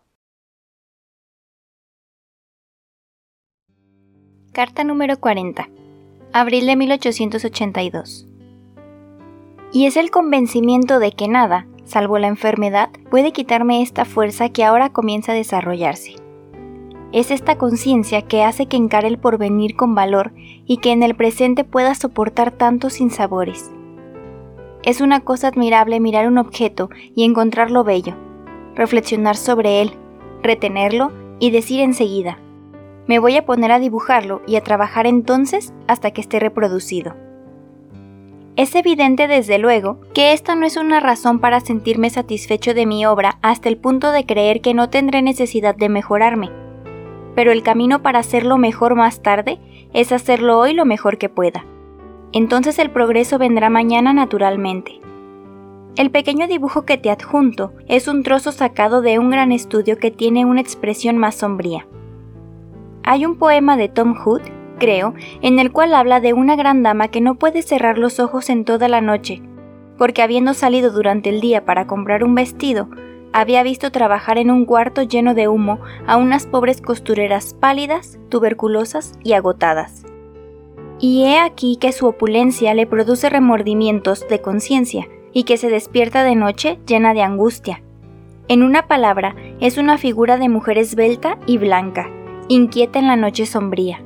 Carta 4.58 4.82
número 4.82 5.20
40. 5.20 5.68
Abril 6.32 6.66
de 6.66 6.74
1882. 6.74 8.26
Y 9.72 9.86
es 9.86 9.96
el 9.96 10.10
convencimiento 10.10 10.98
de 10.98 11.12
que 11.12 11.28
nada, 11.28 11.68
salvo 11.84 12.18
la 12.18 12.26
enfermedad, 12.26 12.90
puede 13.08 13.30
quitarme 13.30 13.82
esta 13.82 14.04
fuerza 14.04 14.48
que 14.48 14.64
ahora 14.64 14.90
comienza 14.90 15.30
a 15.30 15.36
desarrollarse. 15.36 16.16
Es 17.12 17.30
esta 17.30 17.56
conciencia 17.56 18.22
que 18.22 18.42
hace 18.42 18.66
que 18.66 18.76
encare 18.76 19.06
el 19.06 19.18
porvenir 19.18 19.76
con 19.76 19.94
valor 19.94 20.32
y 20.66 20.78
que 20.78 20.90
en 20.90 21.04
el 21.04 21.14
presente 21.14 21.62
pueda 21.62 21.94
soportar 21.94 22.50
tantos 22.50 22.94
sinsabores. 22.94 23.70
Es 24.82 25.00
una 25.00 25.20
cosa 25.20 25.46
admirable 25.46 26.00
mirar 26.00 26.26
un 26.26 26.36
objeto 26.36 26.90
y 27.14 27.22
encontrarlo 27.22 27.84
bello, 27.84 28.16
reflexionar 28.74 29.36
sobre 29.36 29.82
él, 29.82 29.92
retenerlo 30.42 31.12
y 31.38 31.52
decir 31.52 31.78
enseguida, 31.78 32.40
me 33.08 33.18
voy 33.18 33.36
a 33.36 33.44
poner 33.44 33.72
a 33.72 33.80
dibujarlo 33.80 34.42
y 34.46 34.56
a 34.56 34.62
trabajar 34.62 35.06
entonces 35.06 35.72
hasta 35.88 36.12
que 36.12 36.20
esté 36.20 36.38
reproducido. 36.38 37.16
Es 38.54 38.74
evidente 38.74 39.28
desde 39.28 39.58
luego 39.58 39.98
que 40.12 40.32
esta 40.32 40.54
no 40.54 40.66
es 40.66 40.76
una 40.76 41.00
razón 41.00 41.38
para 41.38 41.60
sentirme 41.60 42.10
satisfecho 42.10 42.74
de 42.74 42.86
mi 42.86 43.06
obra 43.06 43.38
hasta 43.40 43.68
el 43.68 43.78
punto 43.78 44.12
de 44.12 44.26
creer 44.26 44.60
que 44.60 44.74
no 44.74 44.90
tendré 44.90 45.22
necesidad 45.22 45.74
de 45.74 45.88
mejorarme. 45.88 46.50
Pero 47.34 47.50
el 47.50 47.62
camino 47.62 48.02
para 48.02 48.18
hacerlo 48.18 48.58
mejor 48.58 48.94
más 48.94 49.22
tarde 49.22 49.58
es 49.94 50.12
hacerlo 50.12 50.58
hoy 50.58 50.74
lo 50.74 50.84
mejor 50.84 51.18
que 51.18 51.28
pueda. 51.28 51.64
Entonces 52.32 52.78
el 52.78 52.90
progreso 52.90 53.38
vendrá 53.38 53.70
mañana 53.70 54.12
naturalmente. 54.12 55.00
El 55.96 56.10
pequeño 56.10 56.46
dibujo 56.46 56.84
que 56.84 56.98
te 56.98 57.10
adjunto 57.10 57.72
es 57.86 58.06
un 58.06 58.22
trozo 58.22 58.52
sacado 58.52 59.00
de 59.00 59.18
un 59.18 59.30
gran 59.30 59.50
estudio 59.50 59.96
que 59.98 60.10
tiene 60.10 60.44
una 60.44 60.60
expresión 60.60 61.16
más 61.16 61.36
sombría. 61.36 61.86
Hay 63.02 63.24
un 63.24 63.36
poema 63.36 63.76
de 63.76 63.88
Tom 63.88 64.14
Hood, 64.14 64.42
creo, 64.78 65.14
en 65.42 65.58
el 65.58 65.72
cual 65.72 65.94
habla 65.94 66.20
de 66.20 66.32
una 66.32 66.56
gran 66.56 66.82
dama 66.82 67.08
que 67.08 67.20
no 67.20 67.36
puede 67.36 67.62
cerrar 67.62 67.98
los 67.98 68.20
ojos 68.20 68.50
en 68.50 68.64
toda 68.64 68.88
la 68.88 69.00
noche, 69.00 69.42
porque 69.96 70.22
habiendo 70.22 70.54
salido 70.54 70.90
durante 70.90 71.30
el 71.30 71.40
día 71.40 71.64
para 71.64 71.86
comprar 71.86 72.24
un 72.24 72.34
vestido, 72.34 72.88
había 73.32 73.62
visto 73.62 73.92
trabajar 73.92 74.38
en 74.38 74.50
un 74.50 74.64
cuarto 74.64 75.02
lleno 75.02 75.34
de 75.34 75.48
humo 75.48 75.80
a 76.06 76.16
unas 76.16 76.46
pobres 76.46 76.80
costureras 76.80 77.54
pálidas, 77.54 78.18
tuberculosas 78.28 79.18
y 79.22 79.34
agotadas. 79.34 80.04
Y 81.00 81.24
he 81.24 81.38
aquí 81.38 81.76
que 81.80 81.92
su 81.92 82.06
opulencia 82.06 82.74
le 82.74 82.86
produce 82.86 83.28
remordimientos 83.28 84.26
de 84.28 84.40
conciencia, 84.40 85.08
y 85.32 85.44
que 85.44 85.56
se 85.56 85.68
despierta 85.68 86.24
de 86.24 86.34
noche 86.34 86.78
llena 86.86 87.14
de 87.14 87.22
angustia. 87.22 87.82
En 88.48 88.62
una 88.62 88.86
palabra, 88.86 89.36
es 89.60 89.76
una 89.76 89.98
figura 89.98 90.38
de 90.38 90.48
mujer 90.48 90.78
esbelta 90.78 91.38
y 91.46 91.58
blanca, 91.58 92.10
inquieta 92.48 92.98
en 92.98 93.06
la 93.06 93.16
noche 93.16 93.46
sombría. 93.46 94.02